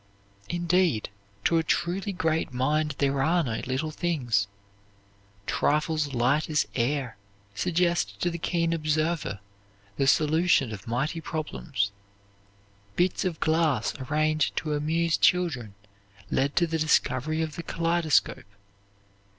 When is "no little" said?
3.43-3.91